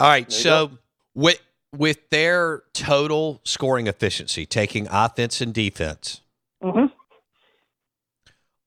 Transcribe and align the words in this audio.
All 0.00 0.08
right, 0.08 0.30
so 0.30 0.70
with 1.14 1.40
with 1.76 2.08
their 2.10 2.62
total 2.72 3.40
scoring 3.44 3.86
efficiency, 3.88 4.46
taking 4.46 4.86
offense 4.90 5.40
and 5.40 5.52
defense, 5.52 6.20
Mm-hmm. 6.62 6.86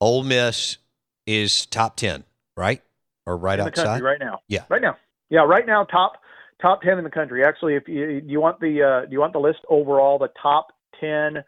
Ole 0.00 0.24
Miss 0.24 0.78
is 1.26 1.66
top 1.66 1.96
ten, 1.96 2.24
right? 2.56 2.82
Or 3.26 3.36
right 3.36 3.58
in 3.58 3.66
outside? 3.66 4.02
right 4.02 4.18
now. 4.18 4.40
Yeah. 4.48 4.64
right 4.68 4.82
now. 4.82 4.96
Yeah, 5.30 5.40
right 5.40 5.66
now 5.66 5.84
top 5.84 6.14
top 6.60 6.82
ten 6.82 6.98
in 6.98 7.04
the 7.04 7.10
country. 7.10 7.44
Actually, 7.44 7.76
if 7.76 7.86
you 7.86 8.20
do 8.20 8.26
you 8.32 8.40
want 8.40 8.60
the 8.60 8.82
uh, 8.82 9.06
do 9.06 9.12
you 9.12 9.20
want 9.20 9.32
the 9.32 9.38
list 9.38 9.60
overall, 9.68 10.18
the 10.18 10.30
top 10.42 10.68
ten 11.00 11.44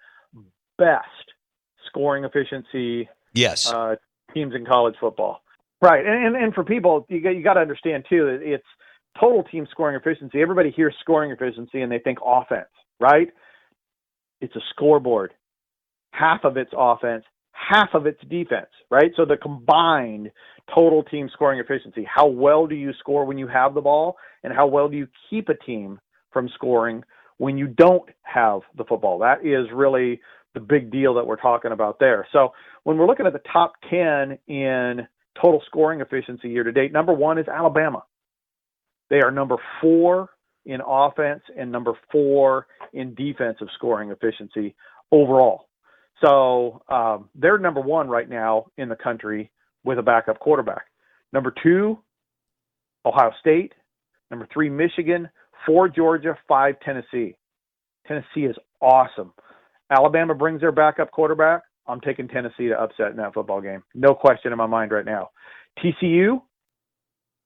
best 0.78 1.08
scoring 1.86 2.24
efficiency 2.24 3.08
Yes. 3.32 3.72
uh, 3.72 3.96
teams 4.32 4.54
in 4.54 4.64
college 4.64 4.94
football. 5.00 5.40
Right, 5.82 6.04
and 6.06 6.26
and, 6.26 6.36
and 6.44 6.54
for 6.54 6.64
people, 6.64 7.06
you 7.08 7.20
got, 7.20 7.30
you 7.30 7.42
got 7.42 7.54
to 7.54 7.60
understand 7.60 8.04
too 8.08 8.24
that 8.26 8.40
it's 8.42 8.64
total 9.18 9.42
team 9.44 9.66
scoring 9.70 9.96
efficiency. 9.96 10.40
Everybody 10.40 10.70
hears 10.70 10.94
scoring 11.00 11.30
efficiency 11.30 11.82
and 11.82 11.90
they 11.90 11.98
think 11.98 12.18
offense, 12.24 12.68
right? 13.00 13.28
It's 14.40 14.54
a 14.56 14.60
scoreboard. 14.70 15.32
Half 16.12 16.44
of 16.44 16.56
it's 16.56 16.70
offense, 16.76 17.24
half 17.52 17.88
of 17.94 18.06
it's 18.06 18.20
defense, 18.28 18.70
right? 18.90 19.10
So 19.16 19.24
the 19.24 19.36
combined 19.36 20.30
total 20.72 21.02
team 21.02 21.28
scoring 21.32 21.60
efficiency. 21.60 22.06
How 22.08 22.26
well 22.26 22.66
do 22.66 22.74
you 22.74 22.92
score 23.00 23.24
when 23.24 23.38
you 23.38 23.48
have 23.48 23.74
the 23.74 23.80
ball, 23.80 24.16
and 24.42 24.52
how 24.52 24.66
well 24.66 24.88
do 24.88 24.96
you 24.96 25.08
keep 25.30 25.48
a 25.48 25.54
team 25.54 25.98
from 26.32 26.48
scoring 26.54 27.02
when 27.38 27.58
you 27.58 27.66
don't 27.66 28.08
have 28.22 28.60
the 28.76 28.84
football? 28.84 29.18
That 29.18 29.44
is 29.44 29.66
really 29.72 30.20
the 30.54 30.60
big 30.60 30.90
deal 30.90 31.14
that 31.14 31.26
we're 31.26 31.36
talking 31.36 31.72
about 31.72 31.98
there. 31.98 32.26
So 32.32 32.52
when 32.84 32.96
we're 32.96 33.06
looking 33.06 33.26
at 33.26 33.32
the 33.32 33.42
top 33.52 33.72
10 33.90 34.38
in 34.46 35.06
total 35.40 35.62
scoring 35.66 36.00
efficiency 36.00 36.48
year 36.48 36.62
to 36.62 36.72
date, 36.72 36.92
number 36.92 37.12
one 37.12 37.38
is 37.38 37.48
Alabama. 37.48 38.04
They 39.10 39.20
are 39.20 39.30
number 39.30 39.56
four 39.80 40.30
in 40.66 40.80
offense 40.86 41.42
and 41.56 41.70
number 41.70 41.92
four 42.10 42.66
in 42.92 43.14
defensive 43.14 43.68
scoring 43.74 44.10
efficiency 44.10 44.74
overall. 45.12 45.68
So 46.24 46.82
um, 46.88 47.28
they're 47.34 47.58
number 47.58 47.80
one 47.80 48.08
right 48.08 48.28
now 48.28 48.66
in 48.78 48.88
the 48.88 48.96
country 48.96 49.50
with 49.84 49.98
a 49.98 50.02
backup 50.02 50.38
quarterback. 50.40 50.86
Number 51.32 51.52
two, 51.62 51.98
Ohio 53.04 53.32
State. 53.40 53.72
Number 54.30 54.48
three, 54.52 54.70
Michigan. 54.70 55.28
Four, 55.66 55.88
Georgia. 55.88 56.36
Five, 56.48 56.76
Tennessee. 56.84 57.36
Tennessee 58.06 58.44
is 58.44 58.56
awesome. 58.80 59.32
Alabama 59.90 60.34
brings 60.34 60.60
their 60.60 60.72
backup 60.72 61.10
quarterback. 61.10 61.62
I'm 61.86 62.00
taking 62.00 62.28
Tennessee 62.28 62.68
to 62.68 62.80
upset 62.80 63.10
in 63.10 63.16
that 63.18 63.34
football 63.34 63.60
game. 63.60 63.82
No 63.94 64.14
question 64.14 64.52
in 64.52 64.58
my 64.58 64.66
mind 64.66 64.90
right 64.92 65.04
now. 65.04 65.30
TCU, 65.78 66.40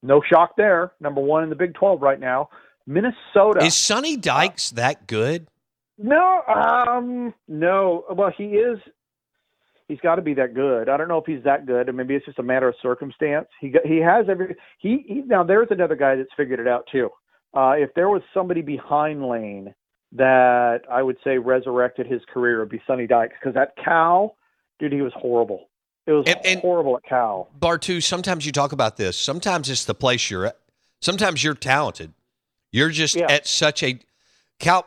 no 0.02 0.22
shock 0.22 0.56
there. 0.56 0.92
Number 1.00 1.20
one 1.20 1.42
in 1.42 1.50
the 1.50 1.56
Big 1.56 1.74
12 1.74 2.00
right 2.02 2.20
now. 2.20 2.48
Minnesota. 2.86 3.64
Is 3.64 3.74
Sonny 3.74 4.16
Dykes 4.16 4.70
that 4.70 5.06
good? 5.06 5.46
No, 5.98 6.42
um, 6.46 7.34
no. 7.48 8.04
Well, 8.10 8.32
he 8.36 8.44
is. 8.44 8.78
He's 9.88 10.00
got 10.00 10.16
to 10.16 10.22
be 10.22 10.34
that 10.34 10.54
good. 10.54 10.88
I 10.88 10.96
don't 10.96 11.08
know 11.08 11.18
if 11.18 11.24
he's 11.26 11.42
that 11.44 11.66
good, 11.66 11.88
and 11.88 11.96
maybe 11.96 12.14
it's 12.14 12.26
just 12.26 12.38
a 12.38 12.42
matter 12.42 12.68
of 12.68 12.74
circumstance. 12.82 13.48
He 13.60 13.70
got, 13.70 13.84
he 13.84 13.98
has 13.98 14.26
every. 14.28 14.54
He, 14.78 15.04
he 15.06 15.22
now 15.26 15.42
there's 15.42 15.68
another 15.70 15.96
guy 15.96 16.14
that's 16.14 16.28
figured 16.36 16.60
it 16.60 16.68
out 16.68 16.86
too. 16.90 17.10
Uh, 17.54 17.72
if 17.72 17.90
there 17.94 18.08
was 18.08 18.22
somebody 18.32 18.62
behind 18.62 19.26
Lane 19.26 19.74
that 20.12 20.80
I 20.90 21.02
would 21.02 21.16
say 21.24 21.38
resurrected 21.38 22.06
his 22.06 22.20
career, 22.32 22.58
it 22.58 22.60
would 22.60 22.68
be 22.70 22.82
Sonny 22.86 23.06
Dykes 23.06 23.34
because 23.40 23.54
that 23.54 23.74
Cal, 23.82 24.36
dude, 24.78 24.92
he 24.92 25.02
was 25.02 25.12
horrible. 25.16 25.68
It 26.08 26.12
was 26.12 26.24
And- 26.26 26.40
and- 26.46 26.60
horrible 26.62 26.96
at 26.96 27.04
Cal. 27.04 27.48
Bartu, 27.60 28.02
sometimes 28.02 28.46
you 28.46 28.50
talk 28.52 28.72
about 28.72 28.96
this. 28.96 29.14
Sometimes 29.18 29.68
it's 29.68 29.84
the 29.84 29.94
place 29.94 30.30
you're 30.30 30.46
at. 30.46 30.56
Sometimes 31.02 31.44
you're 31.44 31.52
talented. 31.54 32.14
You're 32.72 32.88
just 32.88 33.14
Yeah. 33.14 33.30
at 33.30 33.46
such 33.46 33.82
a 33.82 33.98
Cal. 34.58 34.86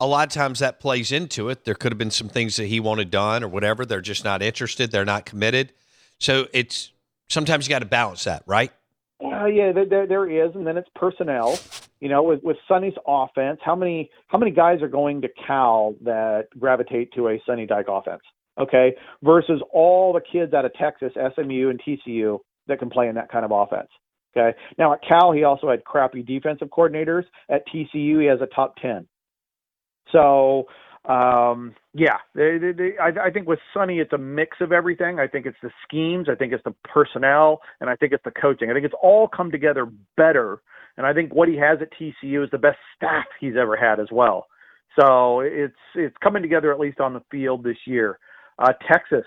a 0.00 0.06
lot 0.06 0.28
of 0.28 0.32
times 0.32 0.60
that 0.60 0.80
plays 0.80 1.12
into 1.12 1.48
it. 1.48 1.64
There 1.64 1.74
could 1.74 1.92
have 1.92 1.98
been 1.98 2.10
some 2.10 2.28
things 2.28 2.56
that 2.56 2.66
he 2.66 2.80
wanted 2.80 3.10
done 3.10 3.42
or 3.42 3.48
whatever. 3.48 3.84
They're 3.84 4.00
just 4.00 4.24
not 4.24 4.42
interested. 4.42 4.90
They're 4.90 5.04
not 5.04 5.26
committed. 5.26 5.72
So 6.18 6.46
it's 6.52 6.92
sometimes 7.28 7.66
you 7.66 7.70
got 7.70 7.80
to 7.80 7.86
balance 7.86 8.24
that, 8.24 8.42
right? 8.46 8.72
Uh, 9.22 9.46
yeah, 9.46 9.72
there, 9.72 10.06
there 10.06 10.30
is, 10.30 10.54
and 10.54 10.66
then 10.66 10.76
it's 10.76 10.88
personnel. 10.94 11.58
You 12.00 12.08
know, 12.08 12.22
with 12.22 12.42
with 12.44 12.56
Sonny's 12.68 12.94
offense, 13.06 13.58
how 13.64 13.74
many 13.74 14.10
how 14.28 14.38
many 14.38 14.52
guys 14.52 14.80
are 14.82 14.88
going 14.88 15.22
to 15.22 15.28
Cal 15.46 15.96
that 16.02 16.46
gravitate 16.56 17.12
to 17.14 17.28
a 17.28 17.42
Sonny 17.44 17.66
Dyke 17.66 17.86
offense? 17.88 18.22
Okay, 18.60 18.94
versus 19.22 19.60
all 19.72 20.12
the 20.12 20.20
kids 20.20 20.54
out 20.54 20.64
of 20.64 20.72
Texas, 20.74 21.12
SMU, 21.14 21.70
and 21.70 21.80
TCU 21.82 22.38
that 22.68 22.78
can 22.78 22.90
play 22.90 23.08
in 23.08 23.16
that 23.16 23.30
kind 23.30 23.44
of 23.44 23.50
offense. 23.50 23.88
Okay, 24.36 24.56
now 24.78 24.92
at 24.92 25.00
Cal, 25.06 25.32
he 25.32 25.42
also 25.42 25.68
had 25.68 25.84
crappy 25.84 26.22
defensive 26.22 26.68
coordinators. 26.68 27.24
At 27.48 27.66
TCU, 27.66 28.20
he 28.20 28.26
has 28.26 28.40
a 28.40 28.46
top 28.46 28.76
ten. 28.76 29.08
So 30.12 30.66
um, 31.08 31.74
yeah, 31.94 32.18
they, 32.34 32.58
they, 32.58 32.72
they, 32.72 32.90
I, 33.00 33.28
I 33.28 33.30
think 33.30 33.48
with 33.48 33.58
Sonny, 33.72 33.98
it's 33.98 34.12
a 34.12 34.18
mix 34.18 34.58
of 34.60 34.72
everything. 34.72 35.18
I 35.18 35.26
think 35.26 35.46
it's 35.46 35.56
the 35.62 35.70
schemes, 35.82 36.28
I 36.30 36.34
think 36.34 36.52
it's 36.52 36.64
the 36.64 36.74
personnel, 36.84 37.60
and 37.80 37.88
I 37.88 37.96
think 37.96 38.12
it's 38.12 38.24
the 38.24 38.30
coaching. 38.30 38.70
I 38.70 38.74
think 38.74 38.84
it's 38.84 38.94
all 39.02 39.26
come 39.26 39.50
together 39.50 39.90
better. 40.18 40.60
And 40.98 41.06
I 41.06 41.14
think 41.14 41.34
what 41.34 41.48
he 41.48 41.56
has 41.56 41.78
at 41.80 41.88
TCU 41.92 42.44
is 42.44 42.50
the 42.50 42.58
best 42.58 42.76
staff 42.96 43.24
he's 43.40 43.54
ever 43.58 43.74
had 43.76 44.00
as 44.00 44.08
well. 44.12 44.46
So 45.00 45.40
it's 45.40 45.76
it's 45.94 46.16
coming 46.22 46.42
together 46.42 46.72
at 46.72 46.80
least 46.80 47.00
on 47.00 47.14
the 47.14 47.22
field 47.30 47.62
this 47.62 47.76
year. 47.86 48.18
Uh, 48.58 48.72
Texas, 48.90 49.24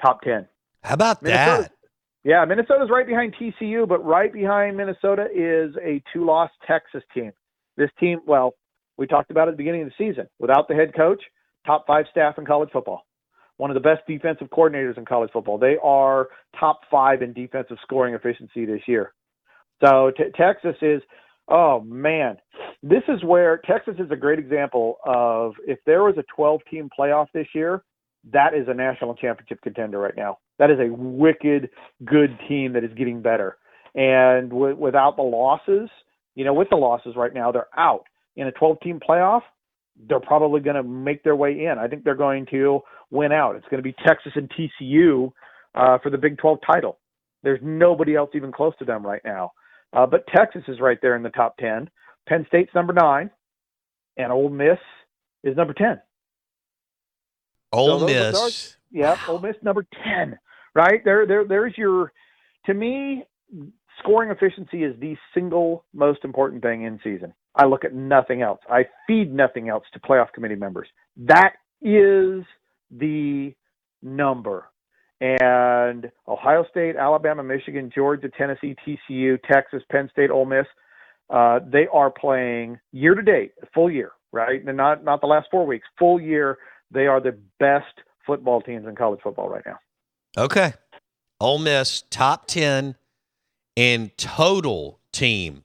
top 0.00 0.22
ten. 0.22 0.46
How 0.82 0.94
about 0.94 1.22
Minnesota- 1.22 1.62
that? 1.62 1.72
Yeah, 2.22 2.44
Minnesota's 2.44 2.90
right 2.90 3.06
behind 3.06 3.34
TCU, 3.34 3.88
but 3.88 4.04
right 4.04 4.30
behind 4.30 4.76
Minnesota 4.76 5.26
is 5.34 5.74
a 5.82 6.02
two-loss 6.12 6.50
Texas 6.66 7.02
team. 7.14 7.32
This 7.78 7.88
team, 7.98 8.20
well, 8.26 8.54
we 9.00 9.06
talked 9.06 9.30
about 9.30 9.48
at 9.48 9.52
the 9.52 9.56
beginning 9.56 9.82
of 9.82 9.88
the 9.88 9.94
season. 10.10 10.28
Without 10.38 10.68
the 10.68 10.74
head 10.74 10.94
coach, 10.94 11.20
top 11.66 11.86
five 11.86 12.04
staff 12.10 12.36
in 12.36 12.44
college 12.44 12.68
football. 12.70 13.06
One 13.56 13.70
of 13.70 13.74
the 13.74 13.80
best 13.80 14.02
defensive 14.06 14.48
coordinators 14.50 14.98
in 14.98 15.06
college 15.06 15.30
football. 15.32 15.58
They 15.58 15.76
are 15.82 16.28
top 16.58 16.80
five 16.90 17.22
in 17.22 17.32
defensive 17.32 17.78
scoring 17.82 18.14
efficiency 18.14 18.66
this 18.66 18.82
year. 18.86 19.12
So 19.82 20.12
t- 20.14 20.24
Texas 20.36 20.76
is, 20.82 21.00
oh 21.48 21.80
man, 21.80 22.36
this 22.82 23.02
is 23.08 23.24
where 23.24 23.62
Texas 23.66 23.94
is 23.98 24.10
a 24.10 24.16
great 24.16 24.38
example 24.38 24.98
of 25.06 25.54
if 25.66 25.78
there 25.86 26.02
was 26.02 26.16
a 26.18 26.24
12 26.36 26.60
team 26.70 26.90
playoff 26.96 27.26
this 27.32 27.46
year, 27.54 27.82
that 28.32 28.52
is 28.52 28.68
a 28.68 28.74
national 28.74 29.14
championship 29.14 29.62
contender 29.62 29.98
right 29.98 30.16
now. 30.16 30.36
That 30.58 30.70
is 30.70 30.78
a 30.78 30.92
wicked 30.92 31.70
good 32.04 32.38
team 32.48 32.74
that 32.74 32.84
is 32.84 32.92
getting 32.98 33.22
better. 33.22 33.56
And 33.94 34.50
w- 34.50 34.76
without 34.76 35.16
the 35.16 35.22
losses, 35.22 35.88
you 36.34 36.44
know, 36.44 36.52
with 36.52 36.68
the 36.68 36.76
losses 36.76 37.16
right 37.16 37.32
now, 37.32 37.50
they're 37.50 37.66
out 37.78 38.04
in 38.36 38.46
a 38.46 38.52
12 38.52 38.80
team 38.80 39.00
playoff. 39.06 39.42
They're 40.08 40.20
probably 40.20 40.60
going 40.60 40.76
to 40.76 40.82
make 40.82 41.22
their 41.24 41.36
way 41.36 41.64
in. 41.66 41.76
I 41.78 41.86
think 41.88 42.04
they're 42.04 42.14
going 42.14 42.46
to 42.50 42.80
win 43.10 43.32
out. 43.32 43.56
It's 43.56 43.66
going 43.70 43.82
to 43.82 43.88
be 43.88 43.94
Texas 44.06 44.32
and 44.34 44.50
TCU 44.50 45.30
uh, 45.74 45.98
for 46.02 46.10
the 46.10 46.16
Big 46.18 46.38
12 46.38 46.58
title. 46.66 46.98
There's 47.42 47.60
nobody 47.62 48.14
else 48.16 48.30
even 48.34 48.52
close 48.52 48.72
to 48.78 48.84
them 48.84 49.04
right 49.04 49.22
now. 49.24 49.52
Uh, 49.92 50.06
but 50.06 50.26
Texas 50.34 50.62
is 50.68 50.80
right 50.80 50.98
there 51.02 51.16
in 51.16 51.22
the 51.22 51.30
top 51.30 51.56
10. 51.58 51.90
Penn 52.28 52.44
State's 52.48 52.74
number 52.74 52.92
nine, 52.92 53.30
and 54.16 54.30
Ole 54.32 54.48
Miss 54.50 54.78
is 55.42 55.56
number 55.56 55.74
10. 55.74 56.00
Ole 57.72 57.98
So 58.00 58.06
Miss. 58.06 58.32
those- 58.32 58.76
Yeah, 58.90 59.16
Ole 59.28 59.38
Miss 59.38 59.56
number 59.62 59.86
ten. 60.04 60.38
Right 60.74 61.04
there, 61.04 61.26
there, 61.26 61.44
there's 61.44 61.76
your. 61.78 62.12
To 62.66 62.74
me, 62.74 63.24
scoring 64.00 64.30
efficiency 64.30 64.82
is 64.82 64.98
the 65.00 65.16
single 65.34 65.84
most 65.94 66.24
important 66.24 66.62
thing 66.62 66.82
in 66.82 66.98
season. 67.04 67.32
I 67.54 67.66
look 67.66 67.84
at 67.84 67.94
nothing 67.94 68.42
else. 68.42 68.60
I 68.70 68.86
feed 69.06 69.32
nothing 69.32 69.68
else 69.68 69.84
to 69.92 70.00
playoff 70.00 70.32
committee 70.32 70.54
members. 70.54 70.88
That 71.16 71.54
is 71.82 72.44
the 72.90 73.54
number. 74.02 74.66
And 75.20 76.10
Ohio 76.26 76.64
State, 76.70 76.96
Alabama, 76.96 77.42
Michigan, 77.42 77.90
Georgia, 77.94 78.30
Tennessee, 78.36 78.74
TCU, 78.86 79.38
Texas, 79.50 79.82
Penn 79.90 80.08
State, 80.12 80.30
Ole 80.30 80.46
Miss, 80.46 80.66
uh, 81.28 81.60
they 81.70 81.86
are 81.92 82.10
playing 82.10 82.78
year 82.92 83.14
to 83.14 83.22
date, 83.22 83.52
full 83.74 83.90
year, 83.90 84.12
right? 84.32 84.64
And 84.64 84.76
not 84.76 85.04
not 85.04 85.20
the 85.20 85.26
last 85.26 85.48
four 85.50 85.66
weeks, 85.66 85.86
full 85.98 86.20
year. 86.20 86.58
They 86.90 87.06
are 87.06 87.20
the 87.20 87.38
best 87.58 88.00
football 88.26 88.60
teams 88.60 88.86
in 88.86 88.96
college 88.96 89.20
football 89.22 89.48
right 89.48 89.62
now. 89.64 89.78
Okay. 90.36 90.74
Ole 91.40 91.58
Miss, 91.58 92.02
top 92.10 92.46
10 92.46 92.96
in 93.76 94.10
total 94.16 95.00
team 95.12 95.64